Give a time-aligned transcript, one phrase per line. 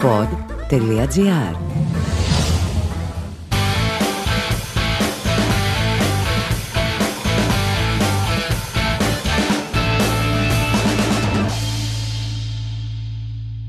[0.00, 1.54] pod.gr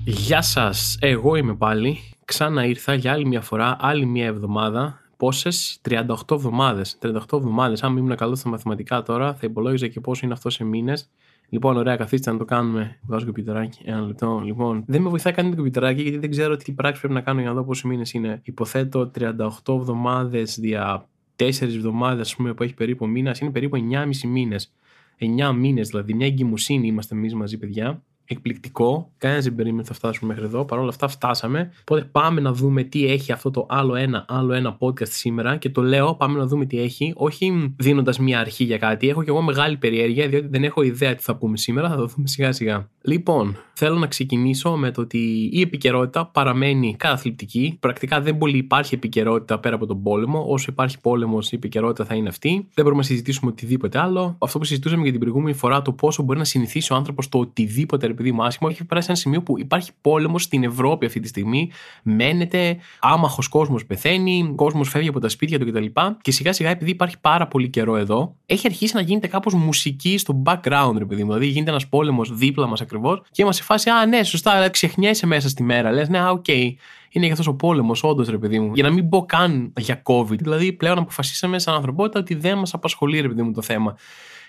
[0.04, 2.00] Γεια σας, εγώ είμαι πάλι.
[2.26, 5.02] Ξανά ήρθα για άλλη μια φορά, άλλη μια εβδομάδα.
[5.18, 6.98] Πόσες, 38 εβδομάδες.
[7.02, 7.84] 38 εβδομάδες.
[7.84, 11.10] Αν ήμουν καλός στα μαθηματικά τώρα, θα υπολόγιζα και πόσο είναι αυτό σε μήνες.
[11.54, 12.98] Λοιπόν, ωραία, καθίστε να το κάνουμε.
[13.02, 13.82] Βάζω κομπιτεράκι.
[13.86, 14.42] Ένα λεπτό.
[14.46, 17.40] Λοιπόν, δεν με βοηθάει καν το κομπιτεράκι γιατί δεν ξέρω τι πράξη πρέπει να κάνω
[17.40, 18.42] για να δω πόσοι μήνες είναι.
[18.44, 19.30] Υποθέτω 38
[19.68, 24.74] εβδομάδες δια 4 εβδομάδες, ας πούμε, που έχει περίπου μήνας, είναι περίπου 9,5 μήνες.
[25.18, 29.12] 9 μήνες δηλαδή, μια εγκυμοσύνη είμαστε εμείς μαζί, παιδιά εκπληκτικό.
[29.18, 30.66] Κανένας δεν περίμενε θα φτάσουμε μέχρι εδώ.
[30.66, 31.72] Παρ' όλα αυτά φτάσαμε.
[31.82, 35.58] Οπότε πάμε να δούμε τι έχει αυτό το άλλο ένα, άλλο ένα podcast σήμερα.
[35.58, 37.14] Και το λέω, πάμε να δούμε τι έχει.
[37.16, 39.10] Όχι δίνοντας μια αρχή για κάτι.
[39.10, 41.90] Έχω και εγώ μεγάλη περιέργεια, διότι δεν έχω ιδέα τι θα πούμε σήμερα.
[41.90, 42.90] Θα το δούμε σιγά σιγά.
[43.04, 47.78] Λοιπόν, θέλω να ξεκινήσω με το ότι η επικαιρότητα παραμένει καταθλιπτική.
[47.80, 50.46] Πρακτικά δεν πολύ υπάρχει επικαιρότητα πέρα από τον πόλεμο.
[50.48, 52.50] Όσο υπάρχει πόλεμος, η επικαιρότητα θα είναι αυτή.
[52.50, 54.36] Δεν μπορούμε να συζητήσουμε οτιδήποτε άλλο.
[54.40, 57.40] Αυτό που συζητούσαμε για την προηγούμενη φορά, το πόσο μπορεί να συνηθίσει ο άνθρωπος το
[57.40, 61.20] οτιδήποτε ρε παιδί μου, άσχημο, έχει περάσει ένα σημείο που υπάρχει πόλεμος στην Ευρώπη αυτή
[61.20, 61.70] τη στιγμή.
[62.04, 65.86] Μαίνεται, άμαχος κόσμος πεθαίνει, κόσμος φεύγει από τα σπίτια του κτλ.
[66.22, 70.18] Και σιγά σιγά, επειδή υπάρχει πάρα πολύ καιρό εδώ, έχει αρχίσει να γίνεται κάπως μουσική
[70.18, 71.28] στο background, ρε παιδί μου.
[71.28, 74.70] Δηλαδή γίνεται ένας πόλεμος δίπλα μας ακριβώς και είμαστε σε φάση, Α, ναι, σωστά, αλλά
[74.70, 75.92] ξεχνιέσαι μέσα στη μέρα.
[75.92, 76.46] Λες, ναι, OK.
[76.48, 76.74] Okay
[77.12, 78.72] είναι για αυτός ο πόλεμος, όντως, ρε παιδί μου.
[78.74, 80.38] Για να μην πω καν για COVID.
[80.38, 83.96] Δηλαδή, πλέον αποφασίσαμε σαν ανθρωπότητα ότι δεν μας απασχολεί, ρε παιδί μου, το θέμα.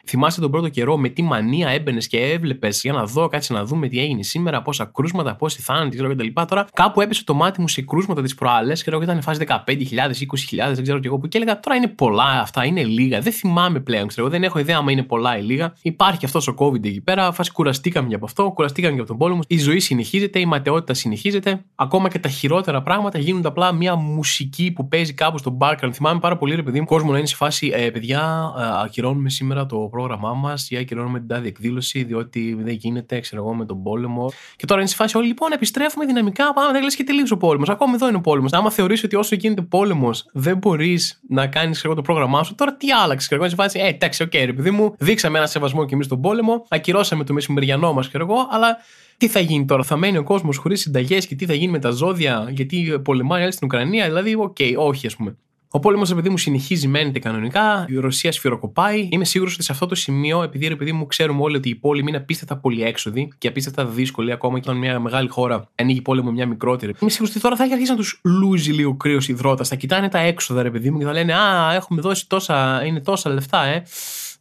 [0.07, 3.65] Θυμάσαι τον πρώτο καιρό με τι μανία έμπαινες και έβλεπες για να δω, κάτσε να
[3.65, 6.27] δούμε τι έγινε σήμερα, πόσα κρούσματα, πόσοι θάνατοι κτλ.
[6.49, 9.55] Τώρα κάπου έπεσε το μάτι μου σε κρούσματα τη προάλλες και εγώ ήταν φάση 15.000,
[9.57, 13.21] 20.000, δεν ξέρω και εγώ που και έλεγα τώρα είναι πολλά αυτά, είναι λίγα.
[13.21, 15.75] Δεν θυμάμαι πλέον, ξέρω εγώ, δεν έχω ιδέα άμα είναι πολλά ή λίγα.
[15.83, 19.19] Υπάρχει αυτός ο COVID εκεί πέρα, φάση κουραστήκαμε για από αυτό, κουραστήκαμε για από τον
[19.21, 19.41] πόλεμο.
[19.47, 21.65] Η ζωή συνεχίζεται, η ματαιότητα συνεχίζεται.
[21.75, 25.91] Ακόμα και τα χειρότερα πράγματα γίνονται απλά μια μουσική που παίζει κάπου στο background.
[25.93, 29.31] Θυμάμαι πάρα πολύ, ρε παιδί μου, κόσμο να είναι σε φάση, ε, παιδιά, ε, ακυρώνουμε
[29.31, 33.65] σήμερα το πρόγραμμά μας ή ακυρώνουμε την τάδε εκδήλωση, διότι δεν γίνεται, ξέρω εγώ, με
[33.65, 34.33] τον πόλεμο.
[34.57, 36.53] Και τώρα είναι σε φάση όλοι, λοιπόν, επιστρέφουμε δυναμικά.
[36.53, 37.69] Πάμε, δεν λες και τελείωσε ο πόλεμος.
[37.69, 38.53] Ακόμα εδώ είναι ο πόλεμος.
[38.53, 42.93] Άμα θεωρήσει ότι όσο γίνεται πόλεμος δεν μπορείς να κάνεις το πρόγραμμά σου, τώρα τι
[42.93, 45.85] άλλαξες, ξέρω εγώ, σε φάση, ε, εντάξει, OK, okay, ρε παιδί μου, δείξαμε ένα σεβασμό
[45.85, 48.77] κι εμείς στον πόλεμο, ακυρώσαμε το μεσημεριανό μας, ξέρω εγώ, αλλά
[49.17, 51.79] τι θα γίνει τώρα, θα μένει ο κόσμος χωρίς συνταγές και τι θα γίνει με
[51.79, 54.05] τα ζώδια, γιατί πολεμάνε άλλοι στην Ουκρανία.
[54.05, 55.37] Δηλαδή, OK, okay, όχι, ας πούμε.
[55.75, 57.87] Ο πόλεμος, ρε παιδί μου, συνεχίζει, μαίνεται κανονικά.
[57.89, 59.09] Η Ρωσία σφυροκοπάει.
[59.11, 61.75] Είμαι σίγουρος ότι σε αυτό το σημείο, επειδή, ρε παιδί μου, ξέρουμε όλοι ότι οι
[61.75, 66.31] πόλεμοι είναι απίστευτα έξοδοι και απίστευτα δύσκολοι, ακόμα και όταν μια μεγάλη χώρα ανοίγει πόλεμο
[66.31, 66.95] μια μικρότερη.
[67.01, 69.65] Είμαι σίγουρος ότι τώρα θα έχει αρχίσει να τους λούζει λίγο κρύος ιδρώτας.
[69.65, 73.01] Θα κοιτάνε τα έξοδα, ρε παιδί μου, και θα λένε Α, έχουμε δώσει τόσα, είναι
[73.01, 73.83] τόσα λεφτά, ε.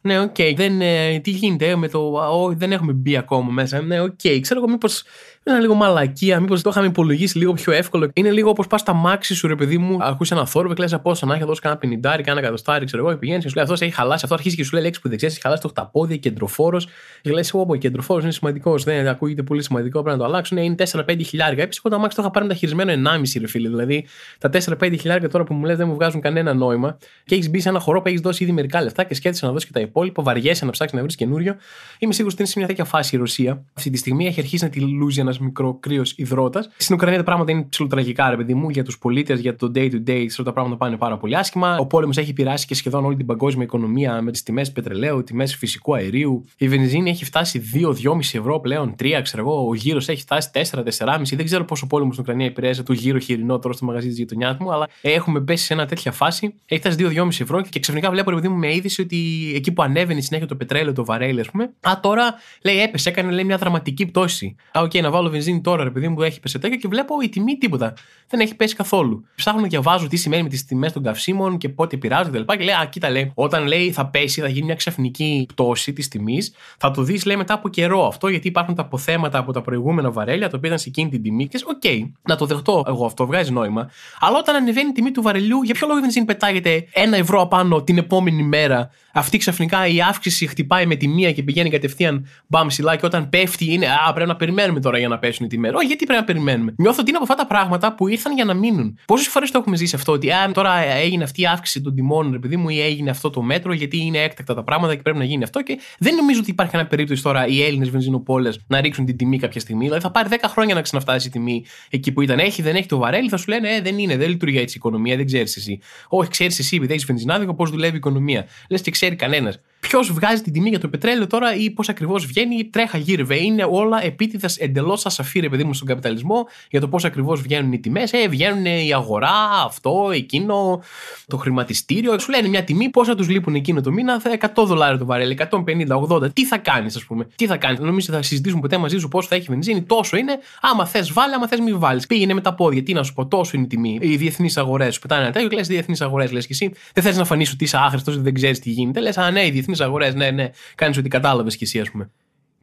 [0.04, 0.34] Ναι, OK.
[0.38, 0.58] Okay.
[0.80, 2.14] Ε, τι γίνεται με το.
[2.14, 3.82] Oh, δεν έχουμε μπει ακόμα μέσα.
[3.82, 4.10] Ναι, OK.
[4.22, 4.38] Okay.
[4.40, 5.02] Ξέρω εγώ μήπως
[5.50, 8.10] είναι λίγο μαλακία, μήπως το είχαμε υπολογίσει λίγο πιο εύκολο.
[8.12, 10.82] Είναι λίγο όπως πας με το αμάξι σου, ρε παιδί μου, ακούσει ένα θόρυβο και
[10.82, 13.64] λες από να έχει δώσει κανένα πενηντάρι, κανένα εκατοστάρι, ξέρω εγώ, πηγαίνεις και σου λέει
[13.64, 14.20] αυτός έχει χαλάσει.
[14.22, 16.88] Αυτό αρχίζει και σου λέει λέξη που δεν ξέρεις, έχει χαλάσει το χταπόδι, κεντροφόρος.
[17.22, 20.56] Και λες, εγώ, κεντροφόρος είναι σημαντικός, δεν ακούγεται πολύ σημαντικό, πρέπει να το αλλάξουν.
[20.56, 21.62] Είναι 4-5 χιλιάρια.
[21.62, 23.68] Επίσης, εγώ το αμάξι το είχα πάρει μεταχειρισμένο 1,5 ρε φίλε.
[23.68, 24.06] Δηλαδή
[24.38, 27.60] τα 4-5 χιλιάρια τώρα που μου λες δεν μου βγάζουν κανένα νόημα και έχεις μπει
[27.60, 29.80] σε ένα χώρο που έχεις δώσει ήδη μερικά λεφτά και σκέφτεσαι να δώσεις και τα
[29.80, 31.56] υπόλοιπα, βαριέσαι να ψάξεις να βρεις καινούριο.
[31.98, 33.64] Είμαι σίγουρος ότι είναι σε μια τέτοια φάση η Ρωσία.
[33.76, 36.68] Αυτή τη στιγμή έχει αρχίσει να τη λούζει ένα μικρό κρύο υδρότας.
[36.76, 39.90] Στην Ουκρανία τα πράγματα είναι ψηλοτραγικά, ρε παιδί μου, για τους πολίτες, για το day
[39.92, 40.24] to day.
[40.26, 41.76] Ξέρω τα πράγματα πάνε πάρα πολύ άσχημα.
[41.78, 45.56] Ο πόλεμος έχει επηρεάσει και σχεδόν όλη την παγκόσμια οικονομία με τις τιμές πετρελαίου, τιμές
[45.56, 46.44] φυσικού αερίου.
[46.56, 49.68] Η βενζίνη έχει φτάσει 2-2,5 ευρώ πλέον, 3 ξέρω εγώ.
[49.68, 51.36] Ο γύρος έχει φτάσει 4-4,5.
[51.36, 54.56] Δεν ξέρω πόσο πόλεμο στην Ουκρανία επηρέασε το γύρο χοιρινό τώρα στο μαγαζί της γειτονιάς
[54.58, 56.54] μου, αλλά έχουμε πέσει σε ένα τέτοια φάση.
[56.66, 59.82] Έχει φτάσει 2-2,5 ευρώ και ξαφνικά βλέπω, ρε παιδί μου, με είδηση ότι εκεί που
[59.82, 61.70] ανέβαινε συνέχεια το πετρέλαιο, το βαρέλι, ας πούμε.
[61.80, 64.56] Α, τώρα λέει έπεσε, έκανε λέει, μια δραματική πτώση.
[64.78, 66.88] Α, OK, okay, να βάλω βενζίνη τώρα, ρε παιδί μου, που έχει πέσει τέτοιο και
[66.88, 67.94] βλέπω η τιμή τίποτα.
[68.28, 69.24] Δεν έχει πέσει καθόλου.
[69.34, 72.56] Ψάχνω να διαβάζω τι συμβαίνει με τις τιμές των καυσίμων και πότε επηρεάζονται κλπ.
[72.56, 76.08] Και λέει, Α, κοίτα, λέει, όταν λέει θα πέσει, θα γίνει μια ξαφνική πτώση της
[76.08, 79.60] τιμής, θα το δεις, λέει, μετά από καιρό αυτό, γιατί υπάρχουν τα αποθέματα από τα
[79.62, 81.48] προηγούμενα βαρέλια, τα οποία ήταν σε εκείνη την τιμή.
[81.48, 83.90] Και OK, okay, να το δεχτώ εγώ αυτό, βγάζει νόημα.
[84.20, 87.82] Αλλά όταν ανεβαίνει η τιμή του βαρελιού, για ποιο λόγο δεν πετάγεται ένα ευρώ απάνω
[87.82, 88.90] την επόμενη μέρα.
[89.12, 93.28] Αυτή ξαφνικά η αύξηση χτυπάει με τη μία και πηγαίνει κατευθείαν μπαμ ψηλά και όταν
[93.28, 95.68] πέφτει είναι Α, πρέπει να περιμένουμε τώρα για να πέσουν οι τιμές.
[95.68, 96.74] Όχι, γιατί πρέπει να περιμένουμε.
[96.76, 98.98] Νιώθω ότι είναι από αυτά τα πράγματα που ήρθαν για να μείνουν.
[99.06, 102.34] Πόσες φορές το έχουμε ζήσει αυτό, ότι α, τώρα έγινε αυτή η αύξηση των τιμών,
[102.34, 105.18] ρε παιδί μου, ή έγινε αυτό το μέτρο, γιατί είναι έκτακτα τα πράγματα και πρέπει
[105.18, 105.62] να γίνει αυτό.
[105.62, 109.38] Και δεν νομίζω ότι υπάρχει κανένα περίπτωση τώρα οι Έλληνες βενζινοπόλες να ρίξουν την τιμή
[109.38, 109.84] κάποια στιγμή.
[109.84, 112.38] Δηλαδή θα πάρει 10 χρόνια να ξαναφτάσει η τιμή εκεί που ήταν.
[112.38, 114.78] Έχει, δεν έχει το βαρέλι, θα σου λένε ε, δεν είναι, δεν λειτουργεί έτσι η
[114.78, 115.80] οικονομία, δεν ξέρεις εσύ.
[116.08, 118.46] Όχι, ξέρεις εσύ, επειδή έχεις βενζινάδικο, πώς δουλεύει η οικονομία.
[118.68, 119.60] Λες και ξέρει κανένας.
[119.88, 123.36] Ποιος βγάζει την τιμή για το πετρέλαιο τώρα ή πώς ακριβώς βγαίνει, τρέχα γύρευε.
[123.36, 127.80] Είναι όλα επίτηδες εντελώς ασαφή, παιδί μου, στον καπιταλισμό για το πώς ακριβώς βγαίνουν οι
[127.80, 128.12] τιμές.
[128.12, 129.34] Ε, βγαίνουν η αγορά,
[129.64, 130.82] αυτό, εκείνο,
[131.26, 132.18] το χρηματιστήριο.
[132.18, 135.96] Σου λένε μια τιμή, πόσα τους λείπουν εκείνο το μήνα, 100 δολάρια το βαρέλι, 150,
[136.08, 136.32] 80.
[136.32, 137.26] Τι θα κάνεις, ας πούμε.
[137.36, 137.78] Τι θα κάνεις.
[137.78, 139.82] Νομίζω θα συζητήσουμε ποτέ μαζί σου πώς θα έχει βενζίνη.
[139.82, 140.38] Τόσο είναι.
[140.60, 142.06] Άμα θες, βάλει, άμα θες, μην βάλεις.
[142.06, 142.82] Πήγαινε με τα πόδια.
[142.82, 143.98] Τι να σου πω, τόσο είναι η τιμή.
[144.00, 146.72] Οι διεθνείς αγορές σου πετάνε ένα τέτοιο, λες διεθνείς αγορές, λες και εσύ.
[146.94, 149.00] Δεν θες να φανείς ότι είσαι άχρηστος, δεν ξέρεις τι γίνεται.
[149.00, 150.50] Λες, α ναι, οι διεθνείς αγορές, ναι, ναι.
[150.74, 152.10] Κάνεις ότι κατάλαβες κι εσύ, ας πούμε.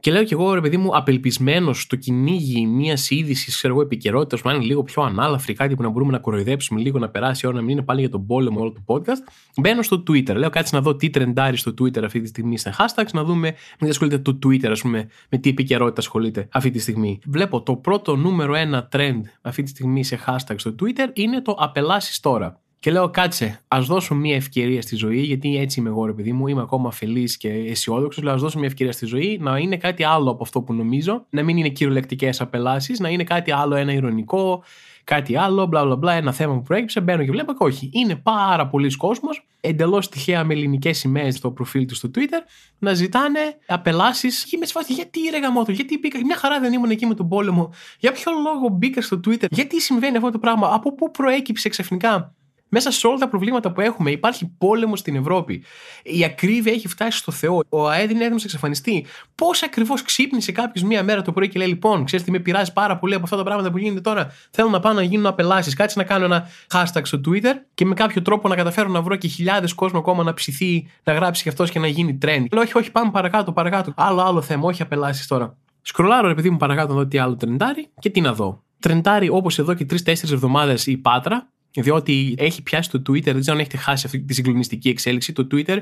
[0.00, 4.40] Και λέω κι εγώ, ρε παιδί μου, απελπισμένος στο κυνήγι μια είδησης, ξέρω εγώ, επικαιρότητας,
[4.40, 7.40] που να είναι λίγο πιο ανάλαφρη, κάτι που να μπορούμε να κοροϊδέψουμε λίγο, να περάσει
[7.44, 9.32] η ώρα, να μην είναι πάλι για τον πόλεμο όλο το podcast.
[9.56, 10.34] Μπαίνω στο Twitter.
[10.34, 13.54] Λέω κάτσε να δω τι τρεντάρει στο Twitter αυτή τη στιγμή στα hashtags, να δούμε
[13.80, 17.18] μην ασχολείται το Twitter, ας πούμε, με τι επικαιρότητα ασχολείται αυτή τη στιγμή.
[17.26, 21.56] Βλέπω το πρώτο νούμερο ένα trend αυτή τη στιγμή σε hashtag στο Twitter είναι το
[21.58, 22.60] απελάσεις τώρα.
[22.80, 26.32] Και λέω, κάτσε, ας δώσω μια ευκαιρία στη ζωή, γιατί έτσι είμαι εγώ, ρε παιδί
[26.32, 28.22] μου, είμαι ακόμα αφελής και αισιόδοξος.
[28.22, 31.26] Λέω, ας δώσω μια ευκαιρία στη ζωή να είναι κάτι άλλο από αυτό που νομίζω,
[31.30, 34.62] να μην είναι κυριολεκτικές απελάσεις, να είναι κάτι άλλο, ένα ηρωνικό,
[35.04, 37.00] κάτι άλλο, μπλα μπλα μπλα, ένα θέμα που προέκυψε.
[37.00, 37.90] Μπαίνω και βλέπω και όχι.
[37.92, 42.42] Είναι πάρα πολλοί κόσμος, εντελώς τυχαία με ελληνικές σημαίες στο προφίλ του στο Twitter,
[42.78, 44.44] να ζητάνε απελάσεις.
[44.44, 46.18] Και με σφάση, γιατί ρε γαμότο, γιατί μπήκα.
[46.24, 47.70] Μια χαρά δεν ήμουν εκεί με τον πόλεμο.
[47.98, 52.34] Για ποιο λόγο μπήκα στο Twitter, γιατί συμβαίνει αυτό το πράγμα, από πού προέκυψε ξαφνικά
[52.70, 55.64] μέσα σε όλα τα προβλήματα που έχουμε υπάρχει πόλεμος στην Ευρώπη.
[56.02, 57.62] Η ακρίβεια έχει φτάσει στο Θεό.
[57.68, 59.06] Ο ΑΕΔ είναι έτοιμος να εξαφανιστεί.
[59.34, 62.72] Πώς ακριβώς ξύπνησε κάποιος μία μέρα το πρωί και λέει: Λοιπόν, ξέρεις τι με πειράζει
[62.72, 64.32] πάρα πολύ από αυτά τα πράγματα που γίνεται τώρα.
[64.50, 65.74] Θέλω να πάω να γίνουν απελάσεις.
[65.74, 69.16] Κάτσε να κάνω ένα hashtag στο Twitter και με κάποιο τρόπο να καταφέρω να βρω
[69.16, 72.44] και χιλιάδες κόσμο ακόμα να ψηθεί, να γράψει και αυτός και να γίνει trend.
[72.52, 73.92] Λέω: Όχι, όχι, πάμε παρακάτω, παρακάτω.
[73.96, 75.56] Άλλο, άλλο θέμα, όχι απελάσεις τώρα.
[75.82, 78.62] Σκρολάρω, επειδή μου παρακάτω να δω τι άλλο τρεντάρει και τι να δω.
[78.80, 83.56] Τρεντάρει όπως εδώ και τρει-τέσσερι εβδομάδες η Πάτρα, διότι έχει πιάσει το Twitter, δεν ξέρω
[83.56, 85.32] αν έχετε χάσει αυτή τη συγκλονιστική εξέλιξη.
[85.32, 85.78] Το Twitter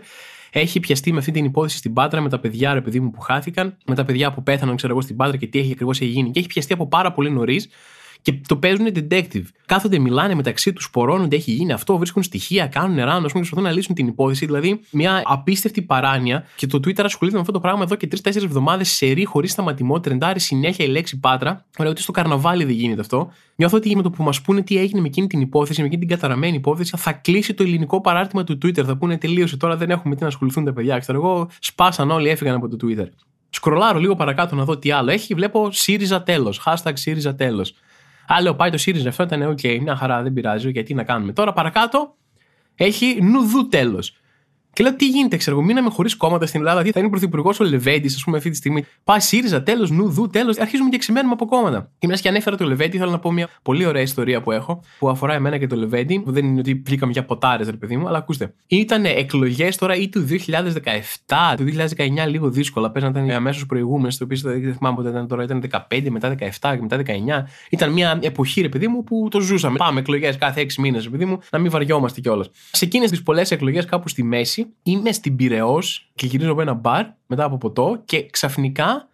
[0.51, 3.21] έχει πιαστεί με αυτή την υπόθεση στην Πάτρα, με τα παιδιά ρε παιδί μου που
[3.21, 6.31] χάθηκαν, με τα παιδιά που πέθαναν, ξέρω εγώ, στην Πάτρα και τι έχει ακριβώς γίνει.
[6.31, 7.69] Και έχει πιαστεί από πάρα πολύ νωρίς
[8.23, 9.43] και το παίζουν detective.
[9.67, 13.63] Κάθονται, μιλάνε μεταξύ τους, σπορώνονται, έχει γίνει αυτό, βρίσκουν στοιχεία, κάνουν ράνο, ας πούμε, προσπαθούν
[13.63, 14.47] να λύσουν την υπόθεση.
[14.47, 16.45] Δηλαδή, μια απίστευτη παράνοια.
[16.57, 19.53] Και το Twitter ασχολείται με αυτό το πράγμα εδώ και τρει-τέσσερι εβδομάδες σε ρί, χωρίς
[19.53, 21.65] σταματημό, τρεντάρει συνέχεια η λέξη πάτρα.
[21.79, 23.31] Ωραία, ότι στο καρναβάλι δεν γίνεται αυτό.
[23.57, 26.07] Νιώθω ότι με το που μας πούνε τι έγινε με εκείνη την υπόθεση, με εκείνη
[26.07, 28.85] την καταραμένη υπόθεση, θα κλείσει το ελληνικό παράρτημα του Twitter.
[28.85, 30.99] Θα πούνε τελείωσε τώρα, δεν έχουμε τι να ασχοληθούν τα παιδιά.
[30.99, 33.07] Ξέρω εγώ, σπάσαν όλοι, έφυγαν από το Twitter.
[33.51, 35.35] Σκρολάρω λίγο παρακάτω να δω τι άλλο έχει.
[35.35, 36.63] Βλέπω ΣΥΡΙΖΑ τέλος.
[36.65, 37.75] Hashtag ΣΥΡΙΖΑ τέλος.
[38.29, 41.33] Α, πάει το ΣΥΡΙΖΑ αυτό, ήταν OK, μια χαρά, δεν πειράζει, γιατί να κάνουμε.
[41.33, 42.17] Τώρα παρακάτω
[42.75, 44.17] έχει νουδού τέλος.
[44.79, 46.83] Και λέω τι γίνεται, ξέρω εγώ, μείναμε χωρίς κόμματα στην Ελλάδα.
[46.83, 48.85] Τι θα είναι πρωθυπουργός ο Λεβέντης, ας πούμε, αυτή τη στιγμή.
[49.05, 50.59] Πάει ΣΥΡΙΖΑ, τέλος, νουδού, τέλος.
[50.59, 51.91] Αρχίζουμε και ξεμένουμε από κόμματα.
[51.99, 54.81] Και μιας και ανέφερα το Λεβέντη, θέλω να πω μια πολύ ωραία ιστορία που έχω,
[54.99, 57.97] που αφορά εμένα και το Λεβέντη, που δεν είναι ότι βγήκαμε για ποτάρες, ρε παιδί
[57.97, 58.55] μου, αλλά ακούστε.
[58.67, 62.91] Ήταν εκλογές τώρα ή του 2017, του 2019 λίγο δύσκολα.
[62.91, 66.75] Παίζαν ήταν αμέσως προηγούμενες, το οποίο δεν θυμάμαι πότε ήταν τώρα, ήταν 15, μετά 17
[66.75, 67.47] και μετά 19.
[67.71, 69.77] Ήταν μια εποχή, ρε παιδί μου, που το ζούσαμε.
[69.77, 72.51] Πάμε εκλογές κάθε 6 μήνες, ρε παιδί μου, να μην βαριόμαστε κιόλας.
[72.71, 76.75] Σε εκείνες τις πολλές εκλογές κάπου στη μέση, είμαι στην Πυραιός και γυρίζω από ένα
[76.75, 79.09] μπαρ μετά από ποτό και ξαφνικά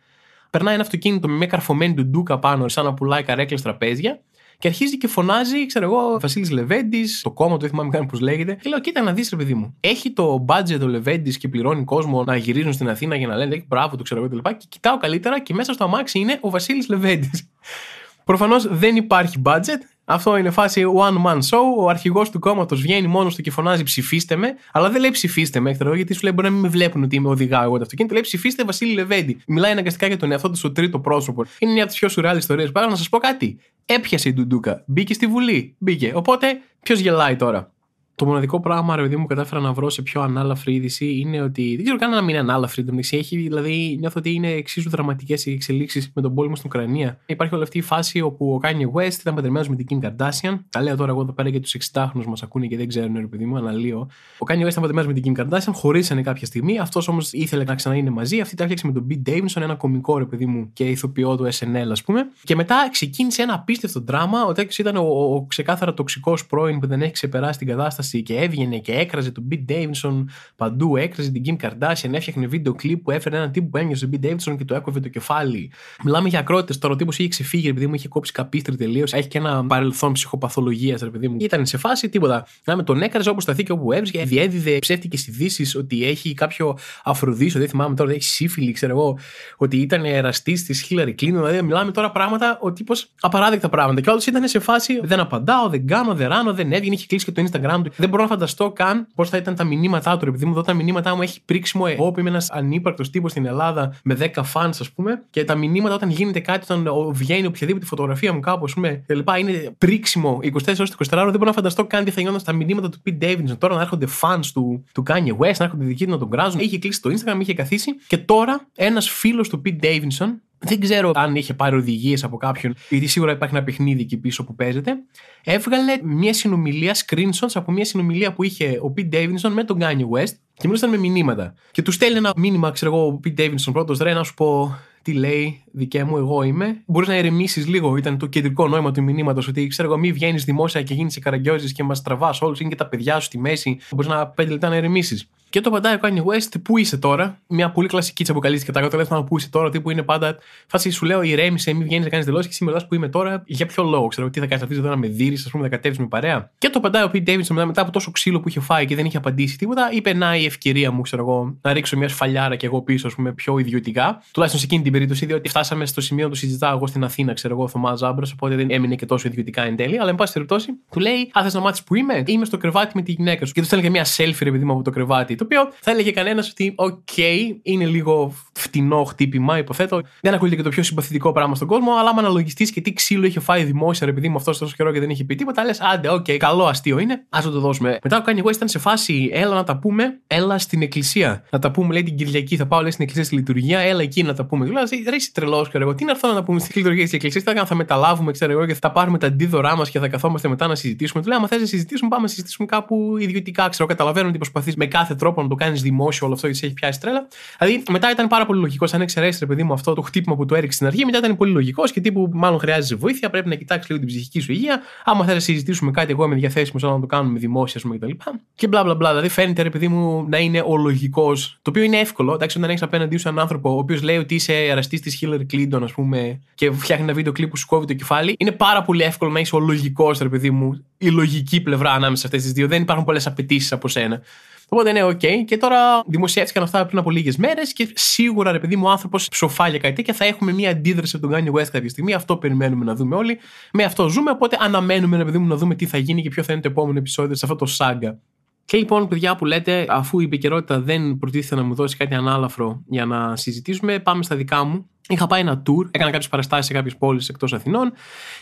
[0.51, 4.21] περνάει ένα αυτοκίνητο με μια καρφωμένη του ντούκα πάνω, σαν να πουλάει καρέκλες τραπέζια.
[4.59, 8.21] Και αρχίζει και φωνάζει, ξέρω εγώ, Βασίλης Λεβέντης, το κόμμα του, δεν θυμάμαι καν πώς
[8.21, 8.55] λέγεται.
[8.55, 9.77] Και λέω, κοίτα να δεις, ρε παιδί μου.
[9.81, 13.55] Έχει το budget ο Λεβέντης και πληρώνει κόσμο να γυρίζουν στην Αθήνα για να λένε,
[13.55, 14.51] έχει μπράβο του, ξέρω εγώ κτλ.
[14.51, 17.51] Και κοιτάω καλύτερα και μέσα στο αμάξι είναι ο Βασίλης Λεβέντης.
[18.25, 19.81] Προφανώς δεν υπάρχει budget.
[20.05, 21.63] Αυτό είναι φάση one man show.
[21.79, 25.61] Ο αρχηγός του κόμματος βγαίνει μόνος του και φωνάζει ψηφίστε με, αλλά δεν λέει ψηφίστε
[25.61, 27.83] με, ξέρω, γιατί σου λέει μπορεί να μην με βλέπουν ότι είμαι οδηγάω εγώ το
[27.83, 28.15] αυτοκίνητο.
[28.15, 29.37] Λέει ψηφίστε Βασίλη Λεβέντη.
[29.47, 31.45] Μιλάει αναγκαστικά για τον εαυτό του στο τρίτο πρόσωπο.
[31.59, 32.73] Είναι μια από τις πιο σουρεάλ ιστορίες.
[32.73, 33.59] Πάρα να σας πω κάτι.
[33.87, 34.83] Έπιασε η Ντουντούκα.
[34.87, 35.75] Μπήκε στη Βουλή.
[35.79, 36.13] Μπήκε.
[36.15, 36.47] Οπότε
[36.83, 37.73] ποιος γελάει τώρα;
[38.17, 41.75] Το μοναδικό πράγμα, ρε παιδί μου, κατάφερα να βρω σε πιο ανάλαφρη είδηση είναι ότι.
[41.75, 42.85] Δεν ξέρω καν να μην είναι ανάλαφρη.
[42.85, 47.19] Το έχει, δηλαδή, νιώθω ότι είναι εξίσου δραματικές οι εξελίξεις με τον πόλεμο στην Ουκρανία.
[47.27, 50.59] Υπάρχει όλη αυτή η φάση όπου ο Kanye West ήταν παντρεμένος με την Kim Kardashian.
[50.71, 53.27] Τα λέω τώρα εγώ εδώ πέρα για τους 60χρονου μας ακούνε και δεν ξέρουν, ρε
[53.27, 54.09] παιδί μου, αναλύω.
[54.39, 56.79] Ο Kanye West ήταν παντρεμένος με την Kim Kardashian, χωρίσανε κάποια στιγμή.
[56.79, 58.41] Αυτός όμως ήθελε να ξαναείνε μαζί.
[58.41, 61.49] Αυτή τα έφτιαξε με τον Pete Davidson, ένα κομικό ρε παιδί μου και ηθοποιό του
[61.53, 62.29] SNL, ας πούμε.
[62.45, 64.45] Και μετά ξεκίνησε ένα απίστευτο δράμα.
[64.45, 68.04] Ο Τέξ ήταν ο, ο, ο ξεκάθαρα τοξικός πρώην που δεν έχει ξεπεράσει την κατάσταση
[68.23, 70.25] και έβγαινε και έκραζε τον Beat Davidson
[70.57, 74.21] παντού, έκραζε την Kim Kardashian, έφτιαχνε βίντεο κλιπ που έφερε έναν τύπο που έμοιαζε τον
[74.21, 75.71] Beat Davidson και το έκοβε το κεφάλι.
[76.05, 76.79] Μιλάμε για ακρότητες.
[76.79, 79.13] Τώρα ο τύπος είχε ξεφύγει, επειδή μου είχε κόψει καπίστρι τελείως.
[79.13, 81.37] Έχει και ένα παρελθόν ψυχοπαθολογίας, επειδή μου.
[81.41, 82.47] Ήταν σε φάση τίποτα.
[82.65, 84.25] Να με τον έκραζε όπως σταθεί και όπου έβρισκε.
[84.25, 89.19] Διέδιδε ψεύτικες ειδήσεις ότι έχει κάποιο αφροδίσιο, δεν θυμάμαι τώρα, έχει σύφυλλη, ξέρω εγώ,
[89.57, 91.15] ότι ήταν εραστή τη Hillary Clinton.
[91.17, 94.01] Δηλαδή μιλάμε τώρα πράγματα, ο τύπος απαράδεκτα πράγματα.
[94.01, 97.25] Και όλο ήταν σε φάση δεν απαντάω, δεν κάνω, δεν ράνω, δεν έβγαινε, είχε κλείσει
[97.25, 100.29] και το Instagram του Δεν μπορώ να φανταστώ καν πώς θα ήταν τα μηνύματά του.
[100.29, 103.47] Επειδή μου εδώ τα μηνύματά μου έχει πρίξιμο εγώ που είμαι ένας ανύπαρκτος τύπος στην
[103.47, 107.87] Ελλάδα με 10 fans, ας πούμε, και τα μηνύματα όταν γίνεται κάτι, όταν βγαίνει οποιαδήποτε
[107.87, 109.29] φωτογραφία μου κάπου, ας πούμε, κλπ.
[109.39, 111.31] Είναι πρίξιμο 24 ώρες 24 ώρες.
[111.31, 113.59] Δεν μπορώ να φανταστώ καν τι θα γινόταν στα μηνύματα του Pete Davidson.
[113.59, 116.61] Τώρα να έρχονται fans του, του Kanye West, να έρχονται δικοί του να τον κράζουν.
[116.61, 117.95] Είχε κλείσει το Instagram, είχε καθίσει.
[118.07, 120.29] Και τώρα ένας φίλος του Pete Davidson
[120.67, 124.45] δεν ξέρω αν είχε πάρει οδηγίες από κάποιον, γιατί σίγουρα υπάρχει ένα παιχνίδι εκεί πίσω
[124.45, 124.97] που παίζεται.
[125.45, 130.19] Έβγαλε μια συνομιλία, screenshots από μια συνομιλία που είχε ο Pete Davidson με τον Kanye
[130.19, 131.55] West και μιλούσαν με μηνύματα.
[131.71, 134.79] Και του στέλνει ένα μήνυμα, ξέρω εγώ, ο Pete Davidson πρώτος, ρε, να σου πω
[135.03, 136.83] τι λέει, δικέ μου, εγώ είμαι.
[136.87, 140.45] Μπορείς να ερεμήσεις λίγο, ήταν το κεντρικό νόημα του μηνύματος, ότι ξέρω εγώ, μη βγαίνεις
[140.45, 143.79] δημόσια και γίνεις καραγκιόζης και μας τραβάς όλους, είναι και τα παιδιά σου στη μέση.
[143.91, 145.29] Μπορείς να πέντε λεπτά να ερεμήσεις.
[145.55, 148.73] Και το απαντάει ο Kanye West, πού είσαι τώρα; Μια πολύ κλασική τη αποκαλύψη και
[148.73, 150.37] τα τηλέφωνα που είσαι τώρα, που είναι πάντα.
[150.67, 153.67] Φάση σου λέω, ηρέμησε, μην βγαίνεις να κάνεις δηλώσεις και σήμερα που είμαι τώρα, για
[153.67, 155.99] ποιο λόγο, ξέρω τι θα κάνεις αυτή εδώ να με δει, ας πούμε, να κατέβεις
[155.99, 156.51] με παρέα.
[156.59, 158.95] Και το απαντάει ο Pete Davidson μετά, μετά από τόσο ξύλο που είχε φάει και
[158.95, 162.57] δεν είχε απαντήσει τίποτα, είπε να η ευκαιρία μου, ξέρω εγώ, να ρίξω μια σφαλιάρα
[162.57, 164.23] και εγώ πίσω, ας πούμε, πιο ιδιωτικά.
[164.33, 167.33] Τουλάχιστον σε εκείνη την περίπτωση, διότι φτάσαμε στο σημείο να το συζητάω εγώ στην Αθήνα,
[167.33, 169.99] ξέρω εγώ, Θωμάς Ζάμπρα, οπότε δεν έμεινε και τόσο ιδιωτικά εν τέλει.
[169.99, 172.93] Αλλά εν πάση περιπτώσει, του λέει, Α θες να μάθεις που είμαι, είμαι στο κρεβάτι
[172.95, 173.53] με τη γυναίκα σου.
[173.53, 176.11] Και του έστειλε μια selfie, ρε παιδί μου από το κρεβάτι, το οποίο θα έλεγε
[176.11, 180.03] κανένας ότι, OK, okay, είναι λίγο φτηνό χτύπημα, υποθέτω.
[180.21, 183.27] Δεν ακούγεται και το πιο συμπαθητικό πράγμα στον κόσμο, αλλά άμα αναλογιστείς και τι ξύλο
[183.27, 185.81] είχε φάει δημόσια, ρε παιδί μου, αυτός τόσο καιρό και δεν είχε πει τίποτα, λες,
[185.81, 187.99] άντε, OK, okay, καλό αστείο είναι, ας το δώσουμε.
[188.03, 191.45] Μετά ο Kanye West ήταν σε φάση, έλα να τα πούμε, έλα στην εκκλησία.
[191.51, 194.23] Να τα πούμε, λέει την Κυριακή, θα πάω λέει, στην εκκλησία στη λειτουργία, έλα εκεί
[194.23, 194.65] να τα πούμε.
[194.65, 197.13] Δηλαδή, ρε, είσαι τρελός, ξέρω εγώ, τι είναι αυτό να τα πούμε στη λειτουργία της
[197.13, 200.49] εκκλησίας, θα, θα μεταλάβουμε, ξέρω εγώ, και θα πάρουμε τα αντίδωρά μας και θα καθόμαστε
[200.49, 201.23] μετά να συζητήσουμε.
[201.23, 204.77] Του λέω, άμα θες να συζητήσουμε, πάμε να συζητήσουμε κάπου ιδιωτικά, ξέρω, καταλαβαίνω ότι προσπαθείς
[204.77, 207.29] με κάθε τρόπο να το κάνεις δημόσιο όλο αυτό γιατί έχει πιάσει τρέλα.
[207.59, 210.47] Δηλαδή μετά ήταν πάρα πολύ λογικός, αν εξαιρέσεις ρε παιδί μου αυτό το χτύπημα που
[210.47, 213.55] του έριξες στην αρχή, μετά ήταν πολύ λογικός και τύπου μάλλον χρειάζεσαι βοήθεια, πρέπει να
[213.55, 214.81] κοιτάξεις λίγο την ψυχική σου υγεία.
[215.05, 218.31] Άμα θες να συζητήσουμε κάτι, εγώ είμαι διαθέσιμος να το κάνουμε δημόσια, ας πούμε κτλ.
[218.55, 219.09] Και μπλα μπλα μπλα.
[219.09, 222.35] Δηλαδή φαίνεται ρε παιδί μου να είναι ο λογικός, το οποίο είναι εύκολο.
[222.35, 225.47] Εντάξει, όταν έχεις απέναντί σου έναν άνθρωπο ο οποίος λέει ότι είσαι εραστή της Hillary
[225.55, 228.83] Clinton, ας πούμε, και φτιάχνει ένα βίντεο κλειπ που σου κόβει το κεφάλι, είναι πάρα
[228.83, 232.43] πολύ εύκολο να είσαι ο λογικός, ρε παιδί μου, η λογική πλευρά ανάμεσα σε αυτές
[232.43, 232.69] τις δύο.
[232.69, 234.21] Δεν υπάρχουν πολλές απαιτήσεις από σένα.
[234.69, 235.21] Οπότε ναι, OK.
[235.23, 235.45] Okay.
[235.47, 239.29] Και τώρα δημοσιεύτηκαν αυτά πριν από λίγες μέρες και σίγουρα, ρε παιδί μου, ο άνθρωπος
[239.29, 242.13] ψοφάει για κάτι και θα έχουμε μια αντίδραση από τον Kanye West κάποια στιγμή.
[242.13, 243.39] Αυτό περιμένουμε να δούμε όλοι.
[243.73, 244.31] Με αυτό ζούμε.
[244.31, 246.69] Οπότε αναμένουμε, ρε παιδί μου, να δούμε τι θα γίνει και ποιο θα είναι το
[246.69, 248.19] επόμενο επεισόδιο σε αυτό το σάγκα.
[248.65, 252.83] Και λοιπόν, παιδιά που λέτε, αφού η επικαιρότητα δεν προτίθεται να μου δώσει κάτι ανάλαφρο
[252.87, 254.89] για να συζητήσουμε, πάμε στα δικά μου.
[255.09, 257.93] Είχα πάει ένα tour, έκανα κάποιες παραστάσεις σε κάποιες πόλεις εκτός Αθηνών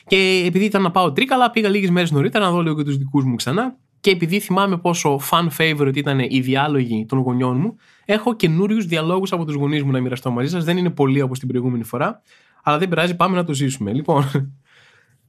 [0.06, 2.96] και επειδή ήταν να πάω τρίκαλα, πήγα λίγες μέρες νωρίτερα να δω λίγο και τους
[2.96, 3.76] δικούς μου ξανά.
[4.02, 9.32] Και επειδή θυμάμαι πόσο fan favorite ήταν οι διάλογοι των γονιών μου, έχω καινούριους διαλόγους
[9.32, 10.64] από τους γονείς μου να μοιραστώ μαζί σας.
[10.64, 12.22] Δεν είναι πολύ όπως την προηγούμενη φορά,
[12.62, 13.92] αλλά δεν πειράζει, πάμε να το ζήσουμε.
[13.92, 14.52] Λοιπόν,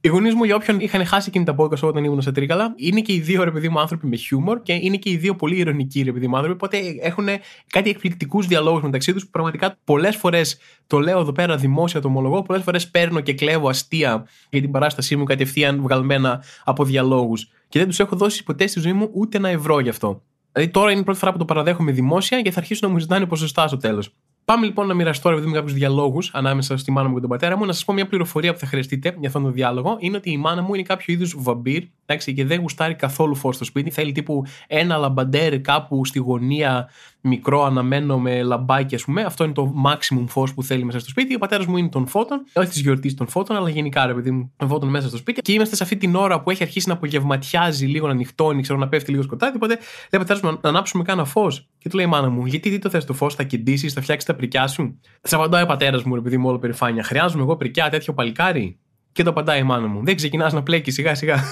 [0.00, 3.00] οι γονείς μου, για όποιον είχαν χάσει εκείνη τα podcast όταν ήμουν σε τρίκαλα, είναι
[3.00, 5.56] και οι δύο ρε παιδί μου άνθρωποι με χιούμορ και είναι και οι δύο πολύ
[5.56, 6.56] ηρωνικοί ρε παιδί μου άνθρωποι.
[6.64, 7.26] Οπότε έχουν
[7.66, 12.08] κάτι εκπληκτικούς διαλόγους μεταξύ τους που πραγματικά πολλές φορές το λέω εδώ πέρα δημόσια, το
[12.08, 12.42] ομολογώ.
[12.42, 17.48] Πολλές φορές παίρνω και κλέβω αστεία για την παράστασή μου κατευθείαν βγαλμένα από διαλόγους.
[17.68, 20.22] Και δεν τους έχω δώσει ποτέ στη ζωή μου ούτε ένα ευρώ γι' αυτό.
[20.52, 23.00] Δηλαδή τώρα είναι η πρώτη φορά που το παραδέχομαι δημόσια και θα αρχίσουν να μου
[23.00, 24.14] ζητάνε ποσοστά στο τέλος.
[24.44, 27.56] Πάμε λοιπόν να μοιραστώ ρε, με κάποιους διαλόγους ανάμεσα στη μάνα μου και τον πατέρα
[27.56, 27.64] μου.
[27.64, 29.96] Να σας πω μια πληροφορία που θα χρειαστείτε για αυτόν τον διάλογο.
[29.98, 33.54] Είναι ότι η μάνα μου είναι κάποιο είδους βαμπύρ εντάξει, και δεν γουστάρει καθόλου φως
[33.54, 33.90] στο σπίτι.
[33.90, 36.88] Θέλει τύπου ένα λαμπαντέρ κάπου στη γωνία
[37.26, 39.22] μικρό αναμένο με λαμπάκι, ας πούμε.
[39.22, 41.34] Αυτό είναι το maximum φω που θέλει μέσα στο σπίτι.
[41.34, 44.30] Ο πατέρας μου είναι των φώτων, όχι της γιορτής των φώτων, αλλά γενικά ρε παιδί
[44.30, 45.40] μου, των φώτων μέσα στο σπίτι.
[45.40, 48.78] Και είμαστε σε αυτή την ώρα που έχει αρχίσει να απογευματιάζει λίγο, να νυχτώνει, ξέρω
[48.78, 49.56] να πέφτει λίγο σκοτάδι.
[49.56, 49.78] Οπότε
[50.12, 51.68] λέει πατέρας μου να ανάψουμε κάνα φως.
[51.78, 54.28] Και του λέει μάνα μου, γιατί τι το θες το φως, θα κεντήσεις, θα φτιάξεις
[54.28, 57.02] τα πρικιά σου; Σα απαντάει ο πατέρας μου, επειδή μου όλο περηφάνεια.
[57.02, 58.78] Χρειάζομαι εγώ πρικιά τέτοιο παλικάρι;
[59.12, 60.04] Και το απαντάει η μάνα μου.
[60.04, 61.44] Δεν ξεκινάς να πλέκεις σιγά σιγά.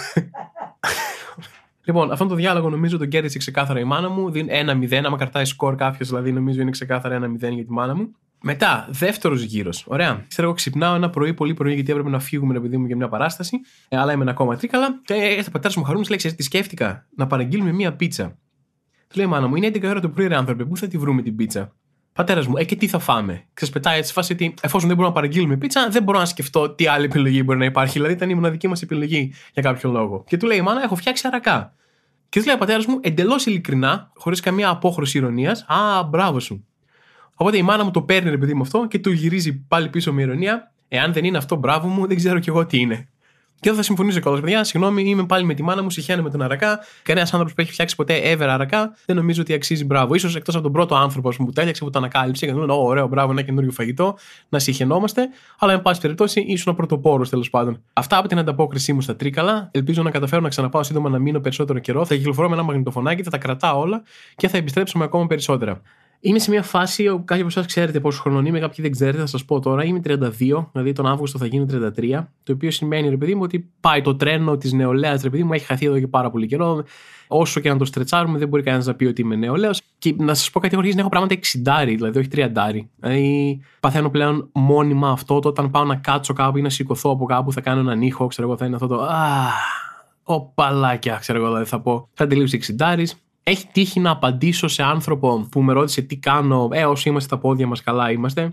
[1.85, 4.31] Λοιπόν, αυτόν το διάλογο νομίζω τον κέρδισε ξεκάθαρα η μάνα μου.
[4.31, 5.03] Δίνει ένα-0.
[5.05, 8.15] Άμα κρατάει σκορ κάποιος, δηλαδή νομίζω είναι ξεκάθαρα ένα-0 για τη μάνα μου.
[8.43, 9.85] Μετά, δεύτερος γύρος.
[9.87, 10.25] Ωραία.
[10.29, 13.09] Ξέρω εγώ ξυπνάω ένα πρωί, πολύ πρωί, γιατί έπρεπε να φύγουμε, επειδή μου για μια
[13.09, 13.61] παράσταση.
[13.89, 15.01] Ε, αλλά είμαι ακόμα τρίκαλα.
[15.05, 18.39] Και έρθει ο πατέρας μου χαρούμενος, λέει: Τι σκέφτηκα; Να παραγγείλουμε μία πίτσα.
[19.09, 21.23] Του λέει: Μάνα μου, είναι 11 ώρα το πρωί, ρε άνθρωπε, πού θα τη βρούμε
[21.23, 21.73] την πίτσα;
[22.13, 23.45] Πατέρας μου, ε, και τι θα φάμε.
[23.55, 26.87] Ξεσπετάει έτσι φάση ότι εφόσον δεν μπορούμε να παραγγείλουμε πίτσα, δεν μπορώ να σκεφτώ τι
[26.87, 27.93] άλλη επιλογή μπορεί να υπάρχει.
[27.93, 30.25] Δηλαδή ήταν η μοναδική μας επιλογή για κάποιο λόγο.
[30.27, 31.75] Και του λέει: Μάνα, έχω φτιάξει αρακά.
[32.29, 36.67] Και του λέει ο πατέρας μου εντελώς ειλικρινά, χωρίς καμία απόχρωση ηρωνίας, Α, μπράβο σου.
[37.35, 40.13] Οπότε η μάνα μου το παίρνει, ρε παιδί μου αυτό, και του γυρίζει πάλι πίσω
[40.13, 40.73] με ηρωνία.
[40.89, 43.09] Εάν δεν είναι αυτό, μπράβο μου, δεν ξέρω κι εγώ τι είναι.
[43.63, 44.65] Και εδώ θα συμφωνήσω κιόλα, παιδιά.
[44.65, 46.81] Συγγνώμη, είμαι πάλι με τη μάνα μου, συχαίνω με τον αρακά.
[47.03, 50.19] Κανένας άνθρωπος που έχει φτιάξει ποτέ ever αρακά δεν νομίζω ότι αξίζει μπράβο.
[50.19, 53.07] σω εκτός από τον πρώτο άνθρωπο που το έλεξε, που το ανακάλυψε και του ωραίο,
[53.07, 54.17] μπράβο, ένα καινούριο φαγητό,
[54.49, 55.29] να συχαινόμαστε.
[55.59, 57.83] Αλλά, εν πάση περιπτώσει, ήσουν πρωτοπόρος τέλος πάντων.
[57.93, 59.69] Αυτά από την ανταπόκρισή μου στα τρίκαλα.
[59.73, 62.05] Ελπίζω να καταφέρω να ξαναπάω σύντομα να μείνω περισσότερο καιρό.
[62.05, 64.03] Θα κυκλοφορώ με ένα μαγνητοφωνάκι, θα τα κρατάω όλα
[64.37, 65.81] και θα επιστρέψω με ακόμα περισσότερα.
[66.25, 69.19] Είμαι σε μια φάση όπου κάποιοι από εσάς ξέρετε πόσο χρόνο είμαι, κάποιοι δεν ξέρετε,
[69.19, 69.85] θα σας πω τώρα.
[69.85, 72.27] Είμαι 32, δηλαδή τον Αύγουστο θα γίνει 33.
[72.43, 75.53] Το οποίο σημαίνει, ρε παιδί μου, ότι πάει το τρένο της νεολαίας, ρε παιδί μου,
[75.53, 76.85] έχει χαθεί εδώ και πάρα πολύ καιρό.
[77.29, 79.83] Όσο και να το στρετσάρουμε, δεν μπορεί κανένας να πει ότι είμαι νεολαίος.
[79.99, 82.87] Και να σας πω κάτι, έχω να έχω πράγματα 60, δηλαδή όχι 30.
[83.01, 87.25] Δηλαδή παθαίνω πλέον μόνιμα αυτό το όταν πάω να κάτσω κάπου ή να σηκωθώ από
[87.25, 89.03] κάπου, θα κάνω έναν ήχο, ξέρω εγώ, θα είναι αυτό το.
[89.03, 89.53] Αχ,
[90.23, 92.09] οπαλάκια, ξέρω εγώ, δηλαδή θα πω.
[92.15, 93.05] Θα τελείψει 60
[93.43, 97.41] έχει τύχει να απαντήσω σε άνθρωπο που με ρώτησε τι κάνω, ε, όσοι είμαστε τα
[97.41, 98.53] πόδια μας, καλά είμαστε.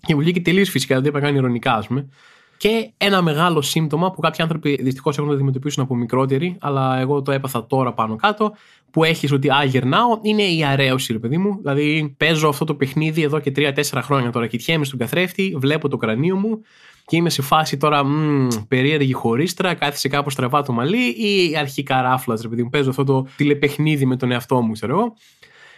[0.00, 2.08] Και μου βγήκε τελείως φυσικά, δεν είπα καν ηρωνικά, ας πούμε.
[2.56, 7.22] Και ένα μεγάλο σύμπτωμα που κάποιοι άνθρωποι δυστυχώς έχουν να αντιμετωπίσουν από μικρότεροι, αλλά εγώ
[7.22, 8.52] το έπαθα τώρα πάνω κάτω,
[8.90, 11.56] που έχεις ότι α, γερνάω, είναι η αρέωση, ρε παιδί μου.
[11.56, 14.46] Δηλαδή, παίζω αυτό το παιχνίδι εδώ και 3-4 χρόνια τώρα.
[14.46, 16.60] Κοιτιέμαι στον καθρέφτη, βλέπω το κρανίο μου,
[17.06, 22.02] και είμαι σε φάση τώρα μ, περίεργη χωρίστρα, κάθισε κάπως στραβά το μαλλί ή αρχικά
[22.02, 22.68] ράφλας, ρε παιδί μου.
[22.68, 25.14] Παίζω αυτό το τηλεπαιχνίδι με τον εαυτό μου, ξέρω εγώ.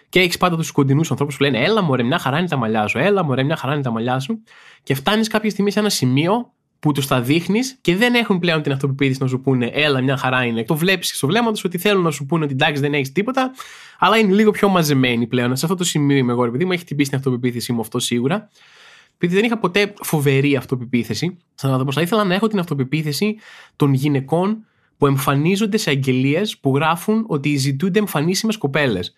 [0.08, 2.86] Και έχεις πάντα τους κοντινούς ανθρώπους που λένε Έλα, μωρέ, μια χαρά είναι τα μαλλιά
[2.86, 2.98] σου.
[2.98, 4.42] Έλα, μωρέ, μια χαρά είναι τα μαλλιά σου.
[4.82, 8.62] Και φτάνεις κάποια στιγμή σε ένα σημείο που τους τα δείχνεις και δεν έχουν πλέον
[8.62, 10.64] την αυτοπεποίθηση να σου πούνε Έλα, μια χαρά είναι.
[10.64, 13.50] Το βλέπεις στο βλέμμα τους ότι θέλουν να σου πούνε ότι εντάξει δεν έχεις τίποτα,
[13.98, 15.56] αλλά είναι λίγο πιο μαζεμένοι πλέον.
[15.56, 18.48] Σε αυτό το σημείο είμαι εγώ, επειδή μου έχει τυπήσει την αυτοπεποίθηση μου αυτό σίγουρα
[19.16, 23.36] επειδή δεν είχα ποτέ φοβερή αυτοπεποίθηση, σαν άνθρωπο, θα ήθελα να έχω την αυτοπεποίθηση
[23.76, 24.64] των γυναικών
[24.98, 29.14] που εμφανίζονται σε αγγελίες που γράφουν ότι ζητούνται εμφανίσιμες κοπέλες.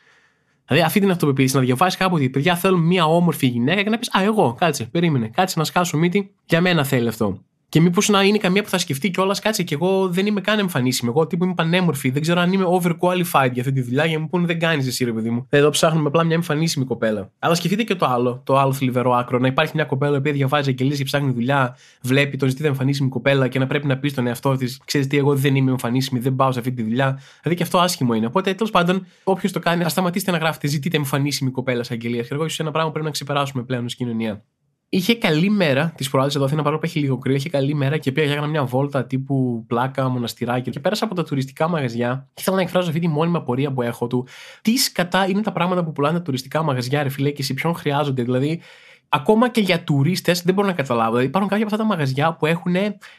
[0.67, 3.99] Δηλαδή αυτή την αυτοπεποίθηση να διαβάσεις κάπου ότι παιδιά θέλουν μια όμορφη γυναίκα και να
[3.99, 7.43] πεις Α, εγώ, κάτσε, περίμενε, κάτσε να σκάσω μύτη, για μένα θέλει αυτό.
[7.71, 10.59] Και μήπως να είναι καμία που θα σκεφτεί κιόλας, κάτσε και εγώ δεν είμαι καν
[10.59, 11.11] εμφανίσιμη.
[11.11, 12.11] Εγώ τύπου είμαι πανέμορφη.
[12.11, 14.87] Δεν ξέρω αν είμαι overqualified για αυτή τη δουλειά για να μου πούνε δεν κάνεις
[14.87, 15.47] εσύ, ρε παιδί μου.
[15.49, 17.31] Εδώ ψάχνουμε απλά μια εμφανίσιμη κοπέλα.
[17.39, 19.39] Αλλά σκεφτείτε και το άλλο, το άλλο θλιβερό άκρο.
[19.39, 23.49] Να υπάρχει μια κοπέλα που διαβάζει αγγελίες και ψάχνει δουλειά, βλέπει το ζητήτα εμφανίσιμη κοπέλα
[23.49, 26.37] και να πρέπει να πεις στον εαυτό της, ξέρεις τι, εγώ δεν είμαι εμφανίσιμη, δεν
[26.37, 27.21] πάω σε αυτή τη δουλειά.
[27.43, 28.27] Δηλαδή και αυτό άσχημο είναι.
[28.27, 32.23] Οπότε τέλος πάντων, όποιος το κάνει, ας σταματήσετε να γράφετε ζητείτε εμφανίσιμη κοπέλα σε αγγελία.
[32.23, 34.43] Και εγώ ίσως ένα πράγμα πρέπει να ξεπεράσουμε πλέον ως κοινωνία.
[34.90, 37.35] Είχε καλή μέρα της προάλλης εδώ Αθήνα, παρόλο που έχει λίγο κρύο.
[37.35, 40.71] Είχε καλή μέρα και πήγα για μια βόλτα τύπου πλάκα, μοναστηράκι.
[40.71, 42.28] Και πέρασα από τα τουριστικά μαγαζιά.
[42.35, 44.26] Και ήθελα να εκφράσω αυτή τη μόνιμη απορία που έχω του.
[44.63, 47.75] Τι σκατά είναι τα πράγματα που πουλάνε τα τουριστικά μαγαζιά, ρε φιλέ, και σε ποιον
[47.75, 48.23] χρειάζονται.
[48.23, 48.60] Δηλαδή,
[49.08, 51.08] ακόμα και για τουρίστες δεν μπορώ να καταλάβω.
[51.08, 52.75] Δηλαδή, υπάρχουν κάποια από αυτά τα μαγαζιά που έχουν